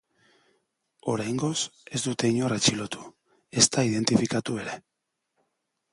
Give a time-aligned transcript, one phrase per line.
[1.15, 1.59] Oraingoz,
[1.97, 3.05] ez dute inor atxilotu,
[3.65, 4.79] ezta identifikatu ere.